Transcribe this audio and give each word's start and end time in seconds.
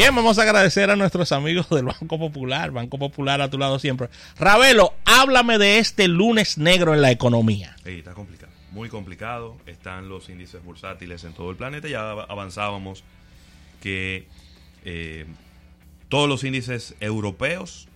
Bien, 0.00 0.16
vamos 0.16 0.38
a 0.38 0.44
agradecer 0.44 0.88
a 0.88 0.96
nuestros 0.96 1.30
amigos 1.30 1.68
del 1.68 1.84
Banco 1.84 2.18
Popular, 2.18 2.70
Banco 2.70 2.96
Popular 2.96 3.42
a 3.42 3.50
tu 3.50 3.58
lado 3.58 3.78
siempre. 3.78 4.08
Ravelo, 4.38 4.94
háblame 5.04 5.58
de 5.58 5.76
este 5.76 6.08
lunes 6.08 6.56
negro 6.56 6.94
en 6.94 7.02
la 7.02 7.10
economía. 7.10 7.76
Está 7.84 8.14
complicado, 8.14 8.50
muy 8.72 8.88
complicado. 8.88 9.58
Están 9.66 10.08
los 10.08 10.30
índices 10.30 10.64
bursátiles 10.64 11.24
en 11.24 11.34
todo 11.34 11.50
el 11.50 11.58
planeta. 11.58 11.86
Ya 11.86 12.12
avanzábamos 12.12 13.04
que 13.82 14.26
eh, 14.86 15.26
todos 16.08 16.30
los 16.30 16.44
índices 16.44 16.94
europeos 17.00 17.86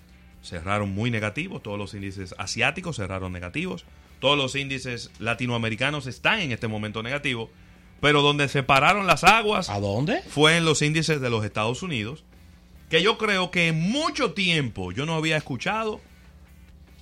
cerraron 0.43 0.91
muy 0.91 1.11
negativos, 1.11 1.63
todos 1.63 1.79
los 1.79 1.95
índices 1.95 2.35
asiáticos 2.37 2.97
cerraron 2.97 3.33
negativos, 3.33 3.87
todos 4.21 4.37
los 4.37 4.57
índices 4.57 5.11
latinoamericanos 5.21 6.07
están 6.07 6.41
en 6.41 6.53
este 6.53 6.69
momento 6.69 7.03
negativos 7.03 7.49
pero 8.05 8.21
donde 8.21 8.49
se 8.49 8.63
pararon 8.63 9.07
las 9.07 9.25
aguas. 9.25 9.71
¿A 9.71 9.81
dónde? 9.81 10.21
Fue 10.29 10.59
en 10.59 10.67
los 10.67 10.83
índices 10.83 11.23
de 11.23 11.31
los 11.31 11.43
Estados 11.43 11.83
Unidos. 11.83 12.23
Que 12.91 13.03
yo 13.03 13.17
creo 13.17 13.51
que 13.51 13.69
en 13.69 13.81
mucho 13.81 14.35
tiempo 14.35 14.93
yo 14.93 15.07
no 15.07 15.15
había 15.15 15.39
escuchado 15.39 16.03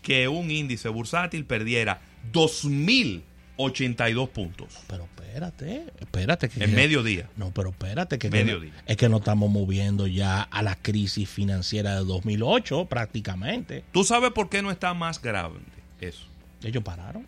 que 0.00 0.28
un 0.28 0.52
índice 0.52 0.88
bursátil 0.88 1.44
perdiera 1.44 2.02
2.082 2.32 4.28
puntos. 4.28 4.78
Pero 4.86 5.02
espérate, 5.02 5.86
espérate. 5.98 6.48
Que 6.48 6.62
en 6.62 6.72
mediodía. 6.72 7.28
No, 7.36 7.50
pero 7.50 7.70
espérate. 7.70 8.20
que 8.20 8.30
Mediodía. 8.30 8.72
Es 8.86 8.96
que 8.96 9.08
no 9.08 9.16
estamos 9.16 9.50
moviendo 9.50 10.06
ya 10.06 10.40
a 10.40 10.62
la 10.62 10.76
crisis 10.76 11.28
financiera 11.28 11.96
de 11.96 12.04
2008 12.04 12.84
prácticamente. 12.84 13.82
¿Tú 13.90 14.04
sabes 14.04 14.30
por 14.30 14.48
qué 14.48 14.62
no 14.62 14.70
está 14.70 14.94
más 14.94 15.20
grave 15.20 15.58
eso? 16.00 16.26
Ellos 16.62 16.84
pararon. 16.84 17.26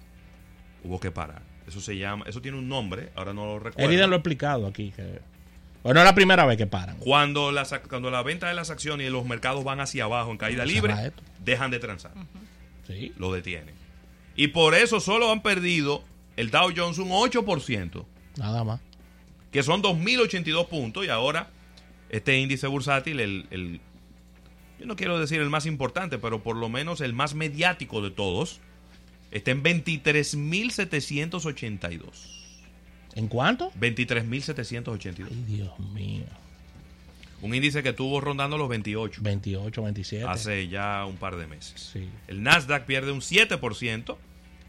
Hubo 0.85 1.01
que 1.01 1.11
parar. 1.11 1.43
Eso 1.67 1.81
se 1.81 1.97
llama, 1.97 2.25
eso 2.29 2.43
tiene 2.43 2.59
un 2.59 2.69
nombre, 2.69 3.11
ahora 3.17 3.33
no 3.33 3.47
lo 3.47 3.59
recuerdo. 3.59 3.91
Herida 3.91 4.07
lo 4.07 4.15
ha 4.15 4.19
explicado 4.19 4.67
aquí. 4.67 4.93
Que, 4.95 5.21
bueno, 5.83 6.01
es 6.01 6.07
la 6.07 6.15
primera 6.15 6.45
vez 6.47 6.57
que 6.57 6.67
paran. 6.67 6.99
Cuando 6.99 7.53
la, 7.53 7.65
cuando 7.89 8.11
la 8.11 8.23
venta 8.23 8.49
de 8.49 8.55
las 8.55 8.71
acciones 8.71 9.07
y 9.07 9.11
los 9.11 9.25
mercados 9.25 9.65
van 9.65 9.81
hacia 9.81 10.05
abajo 10.05 10.31
en 10.31 10.37
caída 10.37 10.65
libre, 10.65 11.13
dejan 11.45 11.71
de 11.71 11.79
transar. 11.79 12.13
Sí. 12.87 13.13
Lo 13.17 13.33
detienen. 13.33 13.75
Y 14.37 14.49
por 14.49 14.75
eso 14.75 15.01
solo 15.01 15.31
han 15.33 15.43
perdido 15.43 16.05
el 16.37 16.51
Dow 16.51 16.73
Jones 16.77 16.99
un 16.99 17.11
8%. 17.11 18.05
Nada 18.37 18.65
más. 18.65 18.81
Que 19.51 19.63
son 19.63 19.83
2.082 19.83 20.69
puntos 20.69 21.07
y 21.07 21.09
ahora 21.09 21.49
este 22.11 22.39
índice 22.39 22.67
bursátil, 22.67 23.21
el, 23.21 23.47
el, 23.51 23.81
yo 24.79 24.87
no 24.87 24.97
quiero 24.97 25.19
decir 25.19 25.41
el 25.41 25.51
más 25.51 25.67
importante, 25.67 26.19
pero 26.19 26.43
por 26.43 26.57
lo 26.57 26.69
menos 26.69 27.01
el 27.01 27.13
más 27.13 27.35
mediático 27.35 28.03
de 28.03 28.11
todos, 28.11 28.61
Está 29.35 29.51
en 29.51 29.63
23.782. 29.65 32.01
¿En 33.17 33.29
cuánto? 33.29 33.71
23.782. 33.73 35.27
Ay, 35.29 35.45
Dios 35.47 35.79
mío. 35.81 36.25
Un 37.43 37.53
índice 37.53 37.83
que 37.83 37.89
estuvo 37.91 38.21
rondando 38.21 38.57
los 38.57 38.69
28. 38.69 39.21
28, 39.23 39.83
27. 39.83 40.25
Hace 40.25 40.69
ya 40.69 41.05
un 41.05 41.17
par 41.17 41.35
de 41.37 41.49
meses. 41.49 41.91
Sí. 41.93 42.09
El 42.29 42.45
Nasdaq 42.45 42.87
pierde 42.87 43.11
un 43.11 43.21
7% 43.21 44.17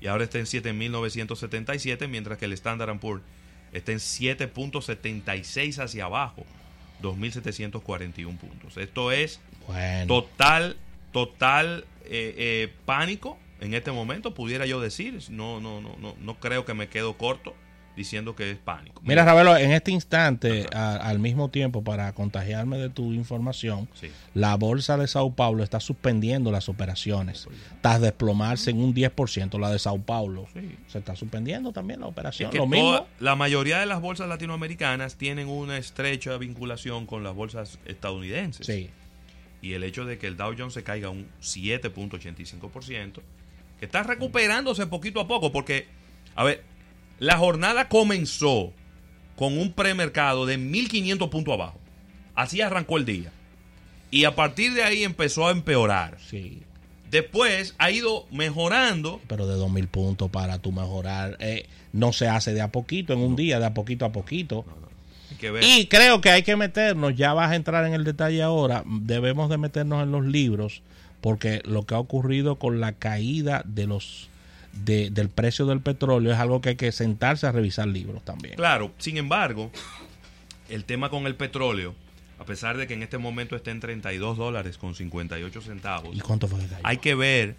y 0.01 0.07
ahora 0.07 0.23
está 0.23 0.39
en 0.39 0.45
7.977, 0.45 2.07
mientras 2.07 2.39
que 2.39 2.45
el 2.45 2.53
Standard 2.53 2.99
Poor's 2.99 3.21
está 3.71 3.91
en 3.91 3.99
7.76 3.99 5.77
hacia 5.77 6.05
abajo, 6.05 6.43
2.741 7.03 8.35
puntos. 8.37 8.77
Esto 8.77 9.11
es 9.11 9.39
total, 10.07 10.75
total 11.11 11.85
eh, 12.05 12.33
eh, 12.37 12.73
pánico 12.85 13.37
en 13.61 13.73
este 13.73 13.91
momento, 13.91 14.33
pudiera 14.33 14.65
yo 14.65 14.79
decir. 14.79 15.19
No, 15.29 15.59
no, 15.59 15.81
no, 15.81 15.95
no, 15.99 16.15
no 16.19 16.39
creo 16.39 16.65
que 16.65 16.73
me 16.73 16.87
quedo 16.87 17.17
corto 17.17 17.55
diciendo 17.95 18.35
que 18.35 18.51
es 18.51 18.57
pánico. 18.57 19.01
Mira, 19.03 19.23
Ravelo, 19.23 19.55
en 19.57 19.71
este 19.71 19.91
instante, 19.91 20.67
al 20.73 21.19
mismo 21.19 21.49
tiempo, 21.49 21.83
para 21.83 22.11
contagiarme 22.13 22.77
de 22.77 22.89
tu 22.89 23.13
información, 23.13 23.87
la 24.33 24.55
bolsa 24.55 24.97
de 24.97 25.07
Sao 25.07 25.33
Paulo 25.33 25.63
está 25.63 25.79
suspendiendo 25.79 26.51
las 26.51 26.69
operaciones. 26.69 27.47
Está 27.73 27.99
desplomarse 27.99 28.71
en 28.71 28.81
un 28.81 28.93
10%. 28.93 29.59
La 29.59 29.71
de 29.71 29.79
Sao 29.79 29.99
Paulo 29.99 30.47
se 30.87 30.99
está 30.99 31.15
suspendiendo 31.15 31.71
también 31.71 32.01
la 32.01 32.07
operación. 32.07 32.51
Lo 32.53 32.67
mismo. 32.67 33.07
la 33.19 33.35
mayoría 33.35 33.79
de 33.79 33.85
las 33.85 34.01
bolsas 34.01 34.27
latinoamericanas 34.27 35.15
tienen 35.15 35.47
una 35.47 35.77
estrecha 35.77 36.37
vinculación 36.37 37.05
con 37.05 37.23
las 37.23 37.33
bolsas 37.33 37.79
estadounidenses. 37.85 38.65
Sí. 38.65 38.89
Y 39.61 39.73
el 39.73 39.83
hecho 39.83 40.05
de 40.05 40.17
que 40.17 40.27
el 40.27 40.37
Dow 40.37 40.53
Jones 40.55 40.73
se 40.73 40.83
caiga 40.83 41.09
un 41.09 41.27
7.85% 41.41 43.21
que 43.79 43.85
está 43.85 44.03
recuperándose 44.03 44.87
poquito 44.87 45.19
a 45.19 45.27
poco, 45.27 45.51
porque, 45.51 45.87
a 46.35 46.43
ver, 46.43 46.63
la 47.19 47.37
jornada 47.37 47.89
comenzó 47.89 48.73
con 49.35 49.57
un 49.57 49.71
premercado 49.73 50.45
de 50.45 50.57
1500 50.57 51.29
puntos 51.29 51.53
abajo. 51.53 51.79
Así 52.35 52.61
arrancó 52.61 52.97
el 52.97 53.05
día. 53.05 53.31
Y 54.11 54.25
a 54.25 54.35
partir 54.35 54.73
de 54.73 54.83
ahí 54.83 55.03
empezó 55.03 55.47
a 55.47 55.51
empeorar. 55.51 56.17
Sí. 56.25 56.61
Después 57.11 57.75
ha 57.77 57.91
ido 57.91 58.25
mejorando. 58.31 59.21
Pero 59.27 59.47
de 59.47 59.55
2000 59.55 59.87
puntos 59.87 60.29
para 60.29 60.59
tu 60.59 60.71
mejorar 60.71 61.37
eh, 61.39 61.67
no 61.93 62.13
se 62.13 62.27
hace 62.27 62.53
de 62.53 62.61
a 62.61 62.71
poquito, 62.71 63.13
en 63.13 63.19
un 63.19 63.35
día, 63.35 63.59
de 63.59 63.65
a 63.65 63.73
poquito 63.73 64.05
a 64.05 64.11
poquito. 64.11 64.65
Y 65.61 65.87
creo 65.87 66.21
que 66.21 66.29
hay 66.29 66.43
que 66.43 66.55
meternos, 66.55 67.15
ya 67.15 67.33
vas 67.33 67.51
a 67.51 67.55
entrar 67.55 67.85
en 67.85 67.93
el 67.93 68.03
detalle 68.03 68.41
ahora, 68.41 68.83
debemos 68.85 69.49
de 69.49 69.57
meternos 69.57 70.03
en 70.03 70.11
los 70.11 70.25
libros 70.25 70.81
porque 71.25 71.63
lo 71.65 71.87
que 71.87 71.95
ha 71.95 71.97
ocurrido 71.99 72.57
con 72.57 72.79
la 72.79 72.91
caída 72.91 73.63
de 73.65 73.87
los 73.87 74.29
del 74.73 75.29
precio 75.29 75.65
del 75.65 75.81
petróleo 75.81 76.31
es 76.31 76.37
algo 76.37 76.61
que 76.61 76.69
hay 76.69 76.75
que 76.75 76.91
sentarse 76.91 77.47
a 77.47 77.51
revisar 77.51 77.87
libros 77.87 78.23
también. 78.23 78.55
Claro, 78.57 78.91
sin 78.99 79.17
embargo, 79.17 79.71
el 80.69 80.85
tema 80.85 81.09
con 81.09 81.25
el 81.25 81.35
petróleo, 81.35 81.95
a 82.37 82.45
pesar 82.45 82.77
de 82.77 82.85
que 82.85 82.93
en 82.93 83.01
este 83.01 83.17
momento 83.17 83.55
está 83.55 83.71
en 83.71 83.79
32 83.79 84.37
dólares 84.37 84.77
con 84.77 84.93
58 84.93 85.61
centavos, 85.61 86.15
¿y 86.15 86.19
cuánto 86.19 86.47
fue 86.47 86.59
que 86.59 86.67
cayó? 86.67 86.81
Hay 86.83 86.97
que 86.97 87.15
ver, 87.15 87.55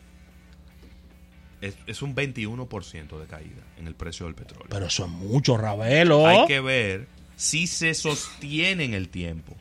es, 1.60 1.76
es 1.88 2.02
un 2.02 2.14
21% 2.14 3.18
de 3.18 3.26
caída 3.26 3.62
en 3.78 3.88
el 3.88 3.96
precio 3.96 4.26
del 4.26 4.36
petróleo. 4.36 4.68
Pero 4.68 4.86
eso 4.86 5.06
es 5.06 5.10
mucho, 5.10 5.56
Ravelo. 5.56 6.24
Hay 6.24 6.46
que 6.46 6.60
ver 6.60 7.08
si 7.36 7.66
se 7.66 7.94
sostiene 7.94 8.84
en 8.84 8.94
el 8.94 9.08
tiempo. 9.08 9.56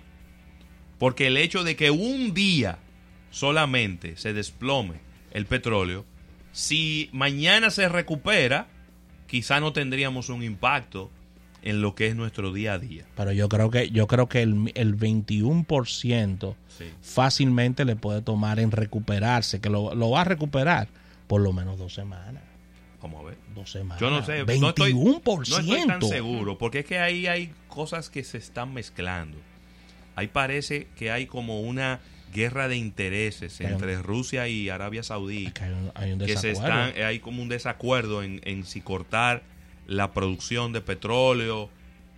Porque 0.97 1.27
el 1.27 1.37
hecho 1.37 1.63
de 1.63 1.75
que 1.75 1.91
un 1.91 2.33
día 2.33 2.79
solamente 3.29 4.17
se 4.17 4.33
desplome 4.33 4.95
el 5.31 5.45
petróleo, 5.45 6.05
si 6.51 7.09
mañana 7.11 7.69
se 7.69 7.89
recupera, 7.89 8.67
quizá 9.27 9.59
no 9.59 9.73
tendríamos 9.73 10.29
un 10.29 10.41
impacto 10.41 11.11
en 11.61 11.81
lo 11.81 11.95
que 11.95 12.07
es 12.07 12.15
nuestro 12.15 12.53
día 12.53 12.73
a 12.73 12.79
día. 12.79 13.05
Pero 13.15 13.33
yo 13.33 13.49
creo 13.49 13.69
que 13.69 13.89
yo 13.89 14.07
creo 14.07 14.29
que 14.29 14.41
el, 14.41 14.71
el 14.75 14.97
21% 14.97 16.55
fácilmente 17.01 17.85
le 17.85 17.95
puede 17.95 18.21
tomar 18.21 18.59
en 18.59 18.71
recuperarse, 18.71 19.59
que 19.59 19.69
lo, 19.69 20.09
va 20.09 20.21
a 20.21 20.23
recuperar 20.23 20.87
por 21.27 21.41
lo 21.41 21.51
menos 21.51 21.77
dos 21.77 21.93
semanas. 21.93 22.43
Vamos 23.07 23.23
a 23.23 23.29
ver. 23.29 23.37
Dos 23.53 23.71
semanas. 23.71 23.99
Yo 23.99 24.09
no 24.09 24.25
sé. 24.25 24.43
21%. 24.45 24.59
No 24.59 24.69
estoy, 24.69 24.93
no 24.93 25.41
estoy 25.41 25.87
tan 25.87 26.01
seguro, 26.01 26.57
porque 26.57 26.79
es 26.79 26.85
que 26.85 26.99
ahí 26.99 27.27
hay 27.27 27.53
cosas 27.67 28.09
que 28.09 28.23
se 28.23 28.37
están 28.37 28.73
mezclando. 28.73 29.37
Ahí 30.15 30.27
parece 30.27 30.87
que 30.95 31.11
hay 31.11 31.27
como 31.27 31.61
una 31.61 31.99
guerra 32.33 32.67
de 32.67 32.77
intereses 32.77 33.61
entre 33.61 34.01
Rusia 34.01 34.47
y 34.47 34.69
Arabia 34.69 35.03
Saudí. 35.03 35.53
hay, 35.93 36.11
un, 36.13 36.19
que 36.19 36.35
se 36.35 36.51
están, 36.51 36.93
hay 37.01 37.19
como 37.19 37.41
un 37.41 37.49
desacuerdo 37.49 38.23
en, 38.23 38.41
en 38.43 38.65
si 38.65 38.81
cortar 38.81 39.43
la 39.87 40.11
producción 40.13 40.73
de 40.73 40.81
petróleo. 40.81 41.69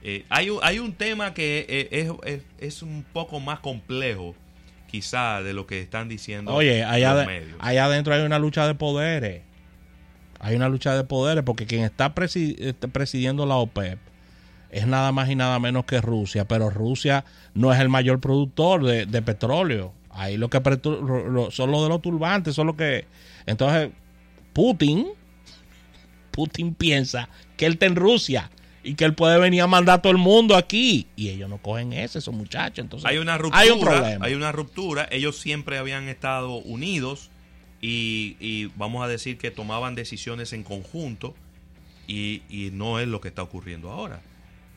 Eh, 0.04 0.26
hay, 0.30 0.50
un, 0.50 0.60
hay 0.64 0.80
un 0.80 0.94
tema 0.94 1.34
que 1.34 1.66
eh, 1.68 2.12
es, 2.24 2.42
es, 2.60 2.82
un 2.82 3.04
poco 3.12 3.40
más 3.40 3.60
complejo, 3.60 4.36
quizá, 4.90 5.42
de 5.42 5.54
lo 5.54 5.68
que 5.68 5.82
están 5.82 6.08
diciendo 6.08 6.54
Oye, 6.54 6.84
allá, 6.84 7.28
allá 7.60 7.86
adentro 7.86 8.14
hay 8.14 8.22
una 8.22 8.40
lucha 8.40 8.66
de 8.68 8.76
poderes. 8.76 9.42
Hay 10.40 10.56
una 10.56 10.70
lucha 10.70 10.96
de 10.96 11.04
poderes 11.04 11.44
porque 11.44 11.66
quien 11.66 11.84
está 11.84 12.14
este, 12.16 12.88
presidiendo 12.88 13.46
la 13.46 13.56
OPEP 13.56 14.00
es 14.70 14.86
nada 14.86 15.12
más 15.12 15.30
y 15.30 15.36
nada 15.36 15.60
menos 15.60 15.86
que 15.86 16.02
Rusia, 16.02 16.46
pero 16.46 16.70
Rusia 16.70 17.26
no 17.54 17.74
es 17.74 17.80
el 17.80 17.90
mayor 17.90 18.20
productor 18.20 18.84
de, 18.84 19.06
de 19.06 19.22
petróleo. 19.22 19.94
Ahí 20.10 20.38
lo 20.38 20.50
que 20.50 20.58
son 20.58 21.72
los 21.72 21.84
de 21.84 21.90
los 21.90 22.02
turbantes, 22.02 22.56
son 22.56 22.68
los 22.68 22.76
que. 22.76 23.06
Entonces, 23.46 23.92
Putin, 24.54 25.08
Putin 26.32 26.74
piensa 26.74 27.30
que 27.56 27.66
él 27.68 27.74
está 27.74 27.86
en 27.86 27.96
Rusia 27.96 28.50
y 28.84 28.96
que 28.96 29.06
él 29.06 29.14
puede 29.14 29.38
venir 29.38 29.62
a 29.62 29.68
mandar 29.68 30.00
a 30.00 30.02
todo 30.02 30.12
el 30.12 30.18
mundo 30.18 30.56
aquí. 30.56 31.08
Y 31.16 31.30
ellos 31.30 31.50
no 31.50 31.60
cogen 31.60 31.94
ese, 31.94 32.20
esos 32.20 32.34
muchachos. 32.34 32.80
Entonces, 32.80 33.08
hay 33.10 33.18
una 33.18 33.38
ruptura. 33.38 33.62
Hay 33.62 33.70
un 33.70 33.80
problema. 33.80 34.26
Hay 34.26 34.34
una 34.34 34.52
ruptura. 34.52 35.08
Ellos 35.12 35.38
siempre 35.38 35.78
habían 35.78 36.08
estado 36.10 36.56
unidos 36.56 37.30
y, 37.90 38.66
vamos 38.76 39.04
a 39.04 39.08
decir 39.08 39.38
que 39.38 39.52
tomaban 39.52 39.96
decisiones 39.96 40.54
en 40.54 40.64
conjunto 40.64 41.36
y, 42.08 42.42
no 42.74 43.00
es 43.00 43.08
lo 43.08 43.22
que 43.22 43.30
está 43.30 43.44
ocurriendo 43.44 43.92
ahora. 43.92 44.22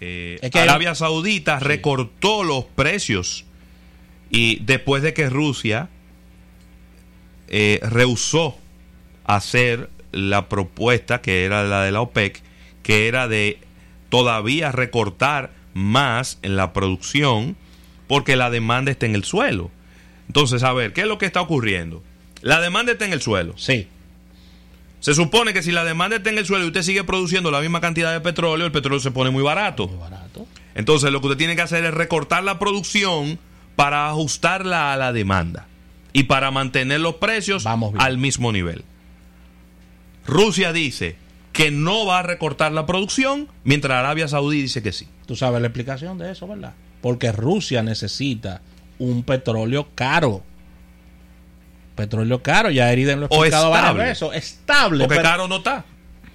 Eh, 0.01 0.39
Arabia 0.55 0.95
Saudita 0.95 1.59
recortó 1.59 2.43
los 2.43 2.65
precios 2.65 3.45
y 4.31 4.61
después 4.61 5.03
de 5.03 5.13
que 5.13 5.29
Rusia 5.29 5.91
eh, 7.49 7.81
rehusó 7.83 8.57
hacer 9.25 9.91
la 10.13 10.49
propuesta 10.49 11.21
que 11.21 11.45
era 11.45 11.65
la 11.65 11.83
de 11.83 11.93
la 11.93 12.01
OPEC, 12.01 12.43
que 12.83 13.09
era 13.09 13.29
de 13.29 13.59
todavía 14.09 14.73
recortar 14.73 15.53
más 15.75 16.39
en 16.43 16.57
la 16.57 16.73
producción 16.73 17.57
porque 18.09 18.37
la 18.37 18.51
demanda 18.51 18.91
está 18.91 19.07
en 19.07 19.15
el 19.15 19.25
suelo. 19.25 19.71
Entonces, 20.29 20.63
a 20.63 20.73
ver, 20.73 20.93
¿qué 20.93 21.03
es 21.03 21.07
lo 21.07 21.19
que 21.19 21.27
está 21.27 21.41
ocurriendo? 21.41 22.03
La 22.43 22.61
demanda 22.61 22.93
está 22.93 23.05
en 23.05 23.13
el 23.13 23.21
suelo. 23.21 23.55
Sí. 23.57 23.89
Se 25.01 25.15
supone 25.15 25.53
que 25.53 25.63
si 25.63 25.73
la 25.73 25.85
demanda 25.85 26.17
está 26.17 26.31
en 26.31 26.39
el 26.39 26.47
suelo 26.47 26.65
y 26.65 26.69
usted 26.69 26.83
sigue 26.83 27.05
produciendo 27.05 27.51
la 27.51 27.61
misma 27.61 27.81
cantidad 27.81 28.13
de 28.13 28.21
petróleo, 28.21 28.67
el 28.67 28.73
petróleo 28.73 29.01
se 29.01 29.11
pone 29.11 29.31
muy 29.31 29.43
barato. 29.43 29.89
Muy 29.89 29.99
barato. 29.99 30.47
Entonces, 30.75 31.11
lo 31.11 31.21
que 31.21 31.29
usted 31.29 31.39
tiene 31.39 31.57
que 31.57 31.63
hacer 31.63 31.85
es 31.85 31.95
recortar 31.95 32.45
la 32.45 32.59
producción 32.59 33.39
para 33.77 34.09
ajustarla 34.09 34.93
a 34.93 34.97
la 34.97 35.13
demanda 35.13 35.67
y 36.13 36.25
para 36.25 36.51
mantener 36.51 37.01
los 37.01 37.17
precios 37.17 37.67
al 37.67 38.19
mismo 38.19 38.53
nivel. 38.53 38.85
Rusia 40.27 40.73
dice, 40.73 41.17
que 41.53 41.71
no 41.71 42.07
va 42.07 42.21
a 42.21 42.23
recortar 42.23 42.73
la 42.73 42.87
producción, 42.87 43.49
mientras 43.65 43.99
Arabia 43.99 44.29
Saudí 44.29 44.63
dice 44.63 44.83
que 44.83 44.93
sí. 44.93 45.07
Tú 45.27 45.37
sabes 45.37 45.61
la 45.61 45.69
explicación 45.69 46.19
de 46.19 46.33
eso, 46.33 46.47
¿verdad? 46.47 46.75
Porque 47.01 47.33
Rusia 47.33 47.83
necesita 47.83 48.61
un 48.99 49.23
petróleo 49.23 49.89
caro. 49.95 50.43
Petróleo 52.01 52.43
caro, 52.43 52.71
ya 52.71 52.91
Eriden 52.93 53.21
lo 53.21 53.27
ha 53.27 53.29
explicado 53.29 53.71
varias 53.71 53.95
veces. 53.95 54.29
Estable. 54.35 55.07
Porque 55.07 55.23
caro 55.23 55.49
no 55.49 55.57
está. 55.57 55.85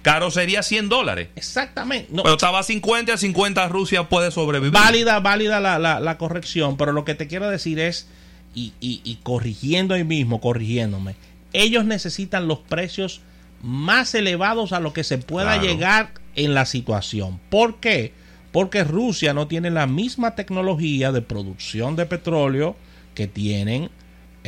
Caro 0.02 0.30
sería 0.30 0.62
100 0.62 0.88
dólares. 0.88 1.28
Exactamente. 1.34 2.12
Pero 2.14 2.34
estaba 2.34 2.60
a 2.60 2.62
50 2.62 3.12
a 3.12 3.16
50 3.16 3.68
Rusia 3.68 4.08
puede 4.08 4.30
sobrevivir. 4.30 4.72
Válida, 4.72 5.18
válida 5.18 5.58
la, 5.60 6.18
corrección, 6.18 6.76
pero 6.76 6.92
lo 6.92 7.04
que 7.04 7.16
te 7.16 7.26
quiero 7.26 7.50
decir 7.50 7.80
es, 7.80 8.08
y, 8.54 8.72
y 8.80 9.18
corrigiendo 9.22 9.94
ahí 9.94 10.04
mismo, 10.04 10.40
corrigiéndome, 10.40 11.16
ellos 11.52 11.84
necesitan 11.84 12.46
los 12.46 12.60
precios 12.60 13.20
más 13.62 14.14
elevados 14.14 14.72
a 14.72 14.80
lo 14.80 14.92
que 14.92 15.02
se 15.04 15.18
pueda 15.18 15.60
llegar 15.60 16.12
en 16.36 16.54
la 16.54 16.66
situación. 16.66 17.40
¿Por 17.50 17.80
qué? 17.80 18.12
Porque 18.52 18.84
Rusia 18.84 19.34
no 19.34 19.48
tiene 19.48 19.70
la 19.70 19.86
misma 19.86 20.34
tecnología 20.34 21.12
de 21.12 21.22
producción 21.22 21.96
de 21.96 22.06
petróleo 22.06 22.76
que 23.14 23.26
tienen 23.26 23.90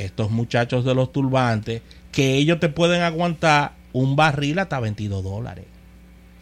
estos 0.04 0.30
muchachos 0.30 0.84
de 0.84 0.94
los 0.94 1.12
turbantes, 1.12 1.82
que 2.12 2.34
ellos 2.34 2.60
te 2.60 2.68
pueden 2.68 3.02
aguantar 3.02 3.72
un 3.92 4.16
barril 4.16 4.58
hasta 4.58 4.80
22 4.80 5.22
dólares 5.22 5.64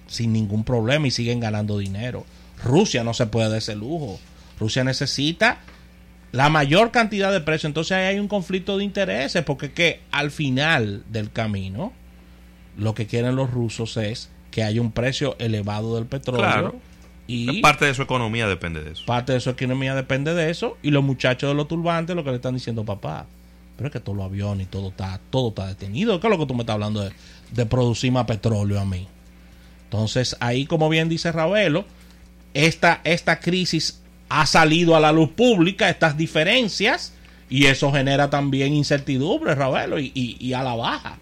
sin 0.07 0.33
ningún 0.33 0.65
problema 0.65 1.07
y 1.07 1.11
siguen 1.11 1.41
ganando 1.41 1.79
dinero. 1.79 2.25
Rusia 2.63 3.05
no 3.05 3.15
se 3.15 3.27
puede 3.27 3.49
dar 3.49 3.59
ese 3.59 3.75
lujo. 3.75 4.19
Rusia 4.59 4.85
necesita 4.85 5.59
la 6.33 6.49
mayor 6.49 6.91
cantidad 6.91 7.33
de 7.33 7.41
precio. 7.41 7.67
Entonces 7.67 7.93
ahí 7.93 8.05
hay 8.05 8.19
un 8.19 8.29
conflicto 8.29 8.79
de 8.79 8.85
intereses 8.85 9.43
porque 9.45 9.73
que 9.73 10.01
al 10.11 10.31
final 10.31 11.05
del 11.11 11.31
camino 11.31 11.93
lo 12.77 12.95
que 12.95 13.07
quieren 13.07 13.37
los 13.37 13.51
rusos 13.51 13.97
es 13.97 14.31
que 14.51 14.63
haya 14.63 14.81
un 14.81 14.93
precio 14.93 15.37
elevado 15.39 15.97
del 15.97 16.07
petróleo. 16.07 16.77
Y 17.29 17.61
parte 17.61 17.87
de 17.87 17.95
su 17.95 18.03
economía 18.03 18.47
depende 18.47 18.83
de 18.83 18.93
eso. 18.93 19.05
Parte 19.05 19.33
de 19.33 19.41
su 19.41 19.51
economía 19.51 19.95
depende 19.95 20.33
de 20.33 20.51
eso. 20.51 20.79
Y 20.83 20.91
los 20.91 21.03
muchachos 21.03 21.51
de 21.51 21.55
los 21.55 21.67
turbantes 21.67 22.15
lo 22.15 22.23
que 22.23 22.31
le 22.31 22.37
están 22.37 22.55
diciendo, 22.55 22.85
papá, 22.85 23.27
pero 23.77 23.89
es 23.89 23.93
que 23.93 24.01
todos 24.01 24.17
los 24.17 24.27
aviones 24.27 24.67
y 24.67 24.71
todo 24.71 24.89
está, 24.89 25.21
todo 25.31 25.49
está 25.49 25.67
detenido. 25.67 26.19
¿Qué 26.21 26.27
es 26.27 26.31
lo 26.31 26.39
que 26.39 26.47
tú 26.47 26.55
me 26.55 26.61
estás 26.61 26.75
hablando 26.75 27.03
de, 27.03 27.13
de 27.53 27.67
producir 27.67 28.11
más 28.13 28.25
petróleo 28.25 28.81
a 28.81 28.85
mí? 28.85 29.07
Entonces, 29.85 30.37
ahí, 30.41 30.67
como 30.67 30.89
bien 30.89 31.09
dice 31.09 31.31
Ravelo, 31.31 31.85
esta, 32.55 33.01
esta 33.05 33.39
crisis 33.39 34.01
ha 34.29 34.47
salido 34.47 34.97
a 34.97 35.01
la 35.01 35.13
luz 35.13 35.31
pública, 35.31 35.89
estas 35.89 36.17
diferencias, 36.17 37.13
y 37.49 37.67
eso 37.67 37.93
genera 37.93 38.29
también 38.29 38.73
incertidumbre, 38.73 39.55
Ravelo, 39.55 40.01
y, 40.01 40.13
y 40.15 40.53
a 40.55 40.63
la 40.63 40.75
baja. 40.75 41.19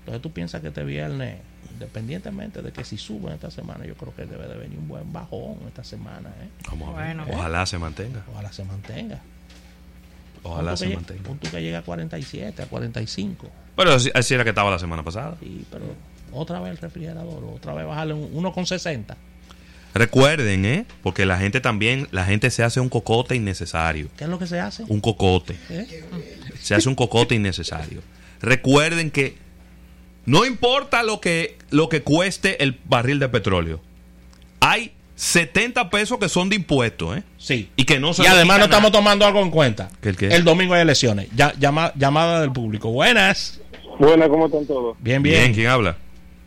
Entonces 0.00 0.22
tú 0.22 0.30
piensas 0.30 0.60
que 0.60 0.68
este 0.68 0.84
viernes, 0.84 1.38
independientemente 1.72 2.62
de 2.62 2.72
que 2.72 2.84
si 2.84 2.96
suben 2.96 3.32
esta 3.34 3.50
semana, 3.50 3.84
yo 3.86 3.94
creo 3.94 4.14
que 4.14 4.24
debe 4.24 4.46
de 4.46 4.56
venir 4.56 4.78
un 4.78 4.88
buen 4.88 5.12
bajón 5.12 5.56
esta 5.66 5.82
semana. 5.82 6.30
¿eh? 6.42 6.48
Ojalá 7.32 7.66
se 7.66 7.78
mantenga. 7.78 8.24
Ojalá 8.32 8.52
se 8.52 8.64
mantenga. 8.64 9.20
Ojalá 10.50 10.76
se 10.76 10.88
mantenga. 10.88 11.22
Punto 11.22 11.50
que 11.50 11.60
llega 11.60 11.78
a 11.78 11.82
47, 11.82 12.62
a 12.62 12.66
45. 12.66 13.50
Pero 13.76 13.92
así, 13.92 14.34
era 14.34 14.44
que 14.44 14.50
estaba 14.50 14.70
la 14.70 14.78
semana 14.78 15.02
pasada. 15.02 15.36
Sí, 15.40 15.64
pero 15.70 15.84
otra 16.32 16.60
vez 16.60 16.72
el 16.72 16.78
refrigerador, 16.78 17.44
otra 17.44 17.74
vez 17.74 17.86
bajarle 17.86 18.14
uno 18.14 18.52
con 18.52 18.66
60. 18.66 19.16
Recuerden, 19.94 20.66
¿eh? 20.66 20.86
Porque 21.02 21.24
la 21.24 21.38
gente 21.38 21.60
también, 21.60 22.08
la 22.10 22.24
gente 22.24 22.50
se 22.50 22.62
hace 22.62 22.80
un 22.80 22.88
cocote 22.88 23.34
innecesario. 23.34 24.08
¿Qué 24.16 24.24
es 24.24 24.30
lo 24.30 24.38
que 24.38 24.46
se 24.46 24.60
hace? 24.60 24.84
Un 24.88 25.00
cocote. 25.00 25.56
¿Eh? 25.70 26.04
Se 26.60 26.74
hace 26.74 26.88
un 26.88 26.94
cocote 26.94 27.34
innecesario. 27.34 28.02
Recuerden 28.42 29.10
que 29.10 29.38
no 30.26 30.44
importa 30.44 31.02
lo 31.02 31.20
que, 31.20 31.56
lo 31.70 31.88
que 31.88 32.02
cueste 32.02 32.62
el 32.62 32.78
barril 32.84 33.18
de 33.18 33.28
petróleo. 33.28 33.80
Hay 34.60 34.92
70 35.16 35.88
pesos 35.88 36.18
que 36.18 36.28
son 36.28 36.48
de 36.48 36.56
impuestos, 36.56 37.16
¿eh? 37.16 37.22
Sí. 37.38 37.70
Y 37.74 37.84
que 37.84 37.98
no 37.98 38.10
Y 38.16 38.26
además 38.26 38.58
no 38.58 38.64
estamos 38.66 38.92
tomando 38.92 39.24
algo 39.24 39.40
en 39.40 39.50
cuenta. 39.50 39.88
el, 40.02 40.44
domingo 40.44 40.74
hay 40.74 40.82
elecciones. 40.82 41.28
Ya, 41.34 41.52
llamada 41.58 42.42
del 42.42 42.52
público. 42.52 42.90
Buenas. 42.90 43.60
Buenas, 43.98 44.28
¿cómo 44.28 44.46
están 44.46 44.66
todos? 44.66 44.96
Bien, 45.00 45.22
bien. 45.22 45.54
¿quién 45.54 45.68
habla? 45.68 45.96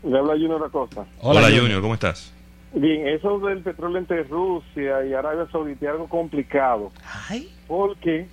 Le 0.04 0.16
habla 0.16 0.32
Junior 0.34 0.64
Acosta. 0.64 1.04
Hola, 1.20 1.48
Junior. 1.50 1.82
¿cómo 1.82 1.94
estás? 1.94 2.32
Bien, 2.72 3.08
eso 3.08 3.40
del 3.40 3.58
petróleo 3.58 3.98
entre 3.98 4.22
Rusia 4.22 5.04
y 5.04 5.12
Arabia 5.12 5.48
Saudita 5.50 5.86
es 5.86 5.92
algo 5.92 6.08
complicado. 6.08 6.92
Ay. 7.28 7.50
¿Por 7.66 7.96
qué? 7.96 8.28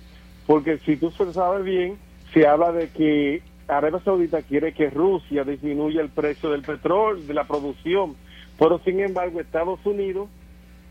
Porque 0.46 0.78
si 0.78 0.96
tú 0.96 1.10
sabes 1.10 1.64
bien, 1.64 1.98
se 2.32 2.46
habla 2.46 2.70
de 2.70 2.88
que 2.90 3.42
Arabia 3.66 4.00
Saudita 4.04 4.42
quiere 4.42 4.72
que 4.72 4.88
Rusia 4.88 5.42
disminuya 5.42 6.00
el 6.00 6.10
precio 6.10 6.50
del 6.50 6.62
petróleo, 6.62 7.24
de 7.24 7.34
la 7.34 7.44
producción, 7.44 8.14
pero 8.58 8.80
sin 8.84 9.00
embargo 9.00 9.40
Estados 9.40 9.80
Unidos 9.84 10.28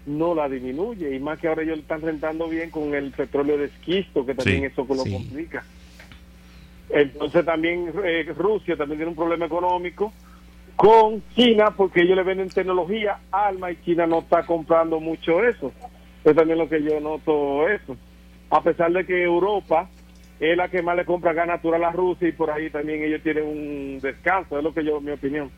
no 0.08 0.34
la 0.34 0.50
disminuye 0.50 1.16
y 1.16 1.20
más 1.20 1.38
que 1.38 1.48
ahora 1.48 1.62
ellos 1.62 1.80
están 1.80 2.02
rentando 2.02 2.48
bien 2.48 2.72
con 2.72 2.96
el 2.96 3.12
petróleo 3.12 3.58
de 3.58 3.66
esquisto, 3.66 4.26
que 4.26 4.34
también 4.34 4.64
eso 4.64 4.88
lo 4.90 5.04
complica. 5.04 5.64
Entonces 6.90 7.46
también 7.46 7.92
eh, 8.04 8.26
Rusia 8.36 8.78
también 8.78 9.00
tiene 9.00 9.10
un 9.10 9.16
problema 9.16 9.46
económico 9.46 10.14
con 10.78 11.22
China 11.36 11.74
porque 11.76 12.02
ellos 12.04 12.16
le 12.16 12.24
venden 12.24 12.50
tecnología, 12.50 13.20
alma 13.32 13.72
y 13.72 13.82
China 13.84 14.08
no 14.08 14.20
está 14.20 14.44
comprando 14.44 15.00
mucho 15.00 15.44
eso. 15.44 15.74
Es 16.24 16.36
también 16.36 16.60
lo 16.60 16.70
que 16.70 16.82
yo 16.82 17.00
noto 17.00 17.68
eso. 17.68 17.98
A 18.50 18.62
pesar 18.64 18.92
de 18.94 19.06
que 19.06 19.24
Europa 19.24 19.90
es 20.40 20.56
la 20.56 20.70
que 20.70 20.82
más 20.82 20.96
le 20.96 21.04
compra 21.04 21.34
gas 21.34 21.48
natural 21.48 21.84
a 21.84 21.92
Rusia 21.92 22.30
y 22.30 22.32
por 22.32 22.52
ahí 22.52 22.70
también 22.70 23.04
ellos 23.04 23.22
tienen 23.24 23.46
un 23.46 24.00
descanso, 24.00 24.58
es 24.58 24.64
lo 24.64 24.74
que 24.74 24.86
yo, 24.86 25.02
mi 25.02 25.12
opinión. 25.12 25.52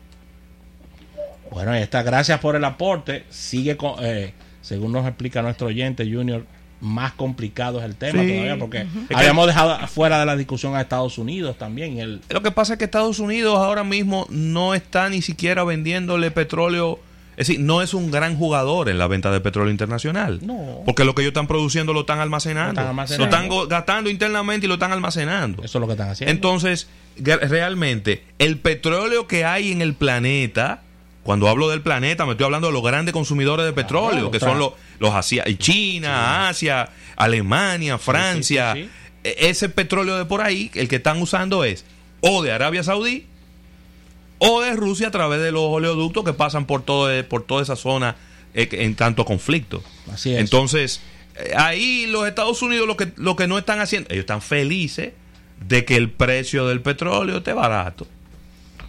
Bueno, 1.50 1.72
ahí 1.72 1.82
está, 1.82 2.02
gracias 2.02 2.38
por 2.40 2.56
el 2.56 2.64
aporte. 2.64 3.24
Sigue, 3.30 3.76
con, 3.76 3.94
eh, 4.00 4.32
según 4.60 4.92
nos 4.92 5.06
explica 5.06 5.42
nuestro 5.42 5.68
oyente 5.68 6.10
Junior, 6.10 6.44
más 6.80 7.12
complicado 7.12 7.78
es 7.78 7.84
el 7.84 7.94
tema 7.96 8.22
todavía 8.22 8.58
porque 8.58 8.86
habíamos 9.14 9.46
dejado 9.46 9.86
fuera 9.86 10.18
de 10.18 10.26
la 10.26 10.34
discusión 10.36 10.74
a 10.76 10.80
Estados 10.80 11.18
Unidos 11.18 11.58
también. 11.58 11.98
El... 11.98 12.22
Lo 12.30 12.42
que 12.42 12.50
pasa 12.50 12.74
es 12.74 12.78
que 12.78 12.86
Estados 12.86 13.18
Unidos 13.18 13.58
ahora 13.58 13.84
mismo 13.84 14.26
no 14.30 14.74
está 14.74 15.10
ni 15.10 15.20
siquiera 15.20 15.62
vendiéndole 15.64 16.30
petróleo 16.30 17.00
es 17.40 17.46
decir, 17.46 17.60
no 17.64 17.80
es 17.80 17.94
un 17.94 18.10
gran 18.10 18.36
jugador 18.36 18.90
en 18.90 18.98
la 18.98 19.06
venta 19.06 19.30
de 19.30 19.40
petróleo 19.40 19.70
internacional. 19.70 20.40
No. 20.42 20.82
Porque 20.84 21.06
lo 21.06 21.14
que 21.14 21.22
ellos 21.22 21.30
están 21.30 21.46
produciendo 21.46 21.94
lo 21.94 22.00
están 22.00 22.18
almacenando. 22.18 22.82
Lo 22.82 23.24
están, 23.24 23.48
gastando 23.66 24.10
internamente 24.10 24.66
y 24.66 24.68
lo 24.68 24.74
están 24.74 24.92
almacenando. 24.92 25.62
Eso 25.64 25.78
es 25.78 25.80
lo 25.80 25.86
que 25.86 25.94
están 25.94 26.10
haciendo. 26.10 26.32
Entonces, 26.32 26.88
realmente, 27.16 28.24
el 28.38 28.58
petróleo 28.58 29.26
que 29.26 29.46
hay 29.46 29.72
en 29.72 29.80
el 29.80 29.94
planeta, 29.94 30.82
cuando 31.22 31.48
hablo 31.48 31.68
del 31.68 31.82
planeta, 31.82 32.24
me 32.24 32.32
estoy 32.32 32.46
hablando 32.46 32.68
de 32.68 32.72
los 32.72 32.82
grandes 32.82 33.12
consumidores 33.12 33.66
de 33.66 33.72
petróleo, 33.72 34.30
que 34.30 34.40
son 34.40 34.58
los, 34.58 34.72
los 34.98 35.14
Asia, 35.14 35.44
China, 35.58 36.48
Asia, 36.48 36.88
Alemania, 37.16 37.98
Francia. 37.98 38.74
E, 38.76 38.88
ese 39.22 39.68
petróleo 39.68 40.16
de 40.16 40.24
por 40.24 40.40
ahí, 40.40 40.70
el 40.74 40.88
que 40.88 40.96
están 40.96 41.20
usando 41.20 41.64
es 41.64 41.84
o 42.20 42.42
de 42.42 42.52
Arabia 42.52 42.82
Saudí 42.82 43.26
o 44.38 44.62
de 44.62 44.72
Rusia 44.74 45.08
a 45.08 45.10
través 45.10 45.40
de 45.40 45.52
los 45.52 45.64
oleoductos 45.64 46.24
que 46.24 46.32
pasan 46.32 46.66
por, 46.66 46.82
todo, 46.82 47.10
por 47.28 47.42
toda 47.42 47.62
esa 47.62 47.76
zona 47.76 48.16
eh, 48.54 48.68
en 48.72 48.94
tanto 48.94 49.24
conflicto. 49.24 49.82
Así 50.12 50.32
es. 50.32 50.40
Entonces, 50.40 51.02
eh, 51.36 51.52
ahí 51.56 52.06
los 52.06 52.26
Estados 52.26 52.62
Unidos 52.62 52.86
lo 52.86 52.96
que, 52.96 53.12
lo 53.16 53.36
que 53.36 53.46
no 53.46 53.58
están 53.58 53.80
haciendo, 53.80 54.08
ellos 54.10 54.22
están 54.22 54.40
felices 54.40 55.12
de 55.66 55.84
que 55.84 55.96
el 55.96 56.10
precio 56.10 56.66
del 56.66 56.80
petróleo 56.80 57.38
esté 57.38 57.52
barato. 57.52 58.06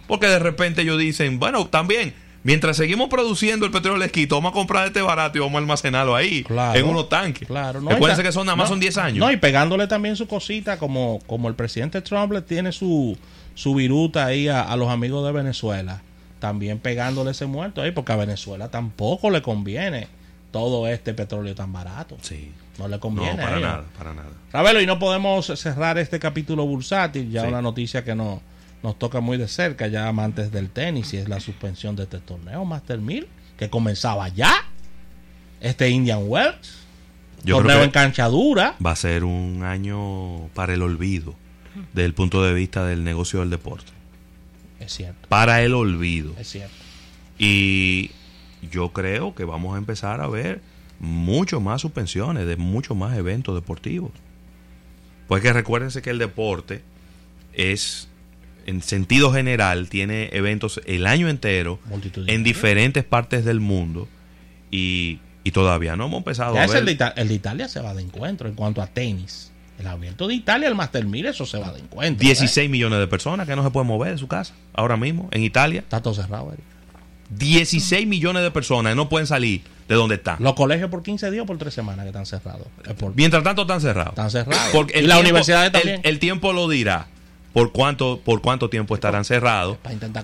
Porque 0.06 0.26
de 0.26 0.38
repente 0.38 0.82
ellos 0.82 0.98
dicen, 0.98 1.38
bueno, 1.38 1.66
también, 1.68 2.14
mientras 2.42 2.76
seguimos 2.76 3.08
produciendo 3.08 3.66
el 3.66 3.72
petróleo 3.72 4.04
esquito, 4.04 4.36
vamos 4.36 4.50
a 4.50 4.54
comprar 4.54 4.86
este 4.86 5.02
barato 5.02 5.38
y 5.38 5.40
vamos 5.40 5.54
a 5.54 5.58
almacenarlo 5.58 6.14
ahí, 6.14 6.44
en 6.74 6.86
unos 6.86 7.08
tanques. 7.08 7.48
Claro, 7.48 7.80
no, 7.80 7.90
Recuerden 7.90 8.24
que 8.24 8.32
son 8.32 8.46
nada 8.46 8.56
más 8.56 8.68
son 8.68 8.80
10 8.80 8.98
años. 8.98 9.18
No, 9.18 9.30
y 9.30 9.36
pegándole 9.36 9.86
también 9.86 10.16
su 10.16 10.26
cosita, 10.26 10.78
como, 10.78 11.20
como 11.26 11.48
el 11.48 11.54
presidente 11.54 12.00
Trump 12.02 12.32
le 12.32 12.42
tiene 12.42 12.72
su, 12.72 13.16
su 13.54 13.74
viruta 13.74 14.26
ahí 14.26 14.48
a, 14.48 14.74
los 14.76 14.88
amigos 14.88 15.24
de 15.26 15.32
Venezuela. 15.32 16.02
También 16.38 16.80
pegándole 16.80 17.30
ese 17.30 17.46
muerto 17.46 17.82
ahí, 17.82 17.92
porque 17.92 18.12
a 18.12 18.16
Venezuela 18.16 18.68
tampoco 18.68 19.30
le 19.30 19.42
conviene 19.42 20.08
todo 20.50 20.88
este 20.88 21.14
petróleo 21.14 21.54
tan 21.54 21.72
barato. 21.72 22.16
Sí. 22.20 22.50
No 22.78 22.88
le 22.88 22.98
conviene. 22.98 23.36
para 23.36 23.60
nada, 23.60 23.84
para 23.96 24.14
nada. 24.14 24.30
Ravelo, 24.52 24.80
y 24.80 24.86
no 24.86 24.98
podemos 24.98 25.46
cerrar 25.46 25.98
este 25.98 26.18
capítulo 26.18 26.66
bursátil, 26.66 27.30
ya 27.30 27.44
una 27.44 27.62
noticia 27.62 28.02
que 28.02 28.14
no, 28.14 28.42
nos 28.82 28.98
toca 28.98 29.20
muy 29.20 29.38
de 29.38 29.48
cerca, 29.48 29.86
ya 29.86 30.08
amantes 30.08 30.50
del 30.50 30.70
tenis, 30.70 31.12
y 31.14 31.18
es 31.18 31.28
la 31.28 31.40
suspensión 31.40 31.96
de 31.96 32.04
este 32.04 32.18
torneo 32.18 32.64
Master 32.64 32.98
1000, 32.98 33.28
que 33.56 33.70
comenzaba 33.70 34.28
ya. 34.28 34.52
Este 35.60 35.90
Indian 35.90 36.22
Wells. 36.26 36.80
torneo 37.46 37.82
en 37.82 37.90
cancha 37.90 38.26
dura. 38.26 38.74
Va 38.84 38.92
a 38.92 38.96
ser 38.96 39.24
un 39.24 39.62
año 39.62 40.48
para 40.54 40.74
el 40.74 40.82
olvido, 40.82 41.34
desde 41.92 42.06
el 42.06 42.14
punto 42.14 42.42
de 42.42 42.52
vista 42.52 42.84
del 42.84 43.04
negocio 43.04 43.40
del 43.40 43.50
deporte. 43.50 43.92
Es 44.80 44.92
cierto. 44.92 45.28
Para 45.28 45.62
el 45.62 45.74
olvido. 45.74 46.34
Es 46.38 46.50
cierto. 46.50 46.74
Y 47.38 48.10
yo 48.70 48.92
creo 48.92 49.34
que 49.34 49.44
vamos 49.44 49.74
a 49.74 49.78
empezar 49.78 50.20
a 50.20 50.26
ver 50.26 50.60
mucho 50.98 51.60
más 51.60 51.80
suspensiones 51.80 52.46
de 52.46 52.56
muchos 52.56 52.96
más 52.96 53.16
eventos 53.16 53.54
deportivos. 53.54 54.12
Pues 55.28 55.42
que 55.42 55.52
recuérdense 55.52 56.02
que 56.02 56.10
el 56.10 56.18
deporte 56.18 56.82
es, 57.52 58.08
en 58.66 58.82
sentido 58.82 59.32
general, 59.32 59.88
tiene 59.88 60.30
eventos 60.32 60.80
el 60.86 61.06
año 61.06 61.28
entero 61.28 61.78
en 62.26 62.42
diferentes 62.42 63.04
partes 63.04 63.44
del 63.44 63.60
mundo 63.60 64.08
y, 64.70 65.20
todavía 65.52 65.96
no 65.96 66.06
hemos 66.06 66.18
empezado 66.18 66.56
a 66.56 66.66
ver. 66.66 66.76
El 66.76 66.96
de, 66.96 67.12
el 67.16 67.28
de 67.28 67.34
Italia 67.34 67.68
se 67.68 67.80
va 67.80 67.94
de 67.94 68.02
encuentro 68.02 68.48
en 68.48 68.54
cuanto 68.54 68.80
a 68.80 68.86
tenis. 68.86 69.50
El 69.78 69.86
abierto 69.86 70.28
de 70.28 70.34
Italia, 70.34 70.68
el 70.68 70.74
Master 70.74 71.04
1000, 71.04 71.26
eso 71.26 71.46
se 71.46 71.58
va 71.58 71.72
de 71.72 71.80
encuentro. 71.80 72.24
16 72.24 72.56
¿eh? 72.56 72.68
millones 72.68 73.00
de 73.00 73.08
personas 73.08 73.48
que 73.48 73.56
no 73.56 73.64
se 73.64 73.70
pueden 73.70 73.88
mover 73.88 74.12
de 74.12 74.18
su 74.18 74.28
casa 74.28 74.54
ahora 74.74 74.96
mismo 74.96 75.28
en 75.32 75.42
Italia. 75.42 75.80
Está 75.80 76.00
todo 76.00 76.14
cerrado, 76.14 76.54
16 77.38 78.06
millones 78.06 78.42
de 78.42 78.50
personas 78.50 78.94
no 78.94 79.08
pueden 79.08 79.26
salir 79.26 79.62
de 79.88 79.94
donde 79.94 80.16
están. 80.16 80.36
Los 80.40 80.54
colegios 80.54 80.90
por 80.90 81.02
15 81.02 81.30
días 81.30 81.42
o 81.42 81.46
por 81.46 81.58
3 81.58 81.72
semanas 81.72 82.04
que 82.04 82.08
están 82.08 82.26
cerrados. 82.26 82.66
Mientras 83.14 83.42
tanto 83.42 83.62
están 83.62 83.80
cerrados. 83.80 84.12
Están 84.12 84.30
cerrados. 84.30 84.70
Porque 84.72 85.00
y 85.00 85.02
las 85.02 85.20
universidades 85.20 85.72
también. 85.72 86.00
El, 86.04 86.18
tiempo 86.18 86.52
lo 86.52 86.68
dirá 86.68 87.06
por 87.52 87.72
cuánto 87.72 88.20
por 88.24 88.40
cuánto 88.40 88.70
tiempo 88.70 88.94
estarán 88.94 89.24
cerrados. 89.24 89.78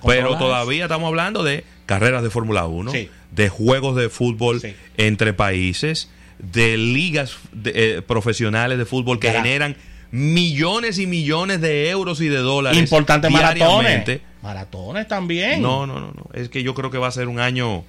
Pero 0.06 0.36
todavía 0.38 0.84
estamos 0.84 1.08
hablando 1.08 1.42
de 1.42 1.64
carreras 1.86 2.22
de 2.22 2.30
Fórmula 2.30 2.66
1, 2.66 2.92
de 3.30 3.48
juegos 3.48 3.96
de 3.96 4.08
fútbol 4.08 4.60
entre 4.96 5.32
países, 5.32 6.10
de 6.38 6.76
ligas 6.76 7.36
eh, 7.64 8.02
profesionales 8.06 8.78
de 8.78 8.84
fútbol 8.84 9.18
que 9.18 9.30
generan 9.30 9.76
millones 10.10 10.98
y 10.98 11.06
millones 11.06 11.60
de 11.60 11.90
euros 11.90 12.20
y 12.20 12.28
de 12.28 12.38
dólares. 12.38 12.78
Importante 12.78 13.28
maratones. 13.30 14.20
Maratones 14.42 15.08
también. 15.08 15.60
No, 15.60 15.86
no, 15.86 16.00
no, 16.00 16.12
no. 16.14 16.30
Es 16.32 16.48
que 16.48 16.62
yo 16.62 16.74
creo 16.74 16.90
que 16.90 16.98
va 16.98 17.08
a 17.08 17.12
ser 17.12 17.28
un 17.28 17.40
año. 17.40 17.84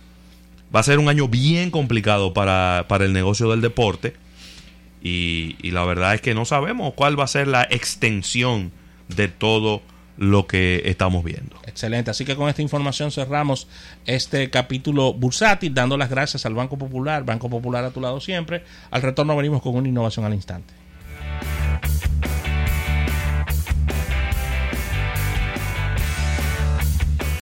Va 0.75 0.81
a 0.81 0.84
ser 0.84 1.00
un 1.00 1.10
año 1.10 1.27
bien 1.27 1.72
complicado 1.72 2.34
para, 2.34 2.86
el 3.00 3.13
negocio 3.13 3.50
del 3.50 3.62
deporte. 3.62 4.15
Y, 5.01 5.55
y, 5.62 5.72
la 5.72 5.86
verdad 5.86 6.13
es 6.13 6.22
que 6.22 6.34
no 6.34 6.43
sabemos 6.43 6.93
cuál 6.93 7.17
va 7.17 7.24
a 7.24 7.27
ser 7.27 7.48
la 7.48 7.63
extensión 7.63 8.72
de 9.10 9.28
todo 9.28 9.82
lo 10.18 10.48
que 10.48 10.82
estamos 10.86 11.24
viendo. 11.24 11.56
Excelente. 11.66 12.12
Así 12.12 12.25
que 12.25 12.36
con 12.36 12.50
esta 12.50 12.62
información 12.62 13.10
cerramos 13.12 13.68
este 14.06 14.50
capítulo 14.50 15.13
bursátil, 15.13 15.74
dando 15.74 15.98
las 15.98 16.10
gracias 16.10 16.46
al 16.46 16.54
Banco 16.54 16.78
Popular, 16.78 17.24
Banco 17.24 17.50
Popular 17.50 17.86
a 17.86 17.92
tu 17.92 18.01
lado 18.01 18.20
siempre. 18.20 18.63
Al 18.92 19.01
retorno 19.01 19.36
venimos 19.38 19.62
con 19.62 19.75
una 19.75 19.88
innovación 19.88 20.25
al 20.25 20.34
instante. 20.34 20.74